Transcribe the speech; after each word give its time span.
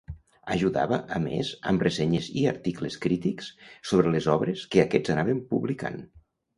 Ajudava, 0.53 0.97
a 1.17 1.21
més, 1.25 1.51
amb 1.73 1.85
ressenyes 1.89 2.31
i 2.41 2.47
articles 2.53 2.99
crítics 3.05 3.53
sobre 3.93 4.17
les 4.19 4.33
obres 4.41 4.69
que 4.75 4.87
aquests 4.89 5.19
anaven 5.19 5.49
publicant. 5.55 6.07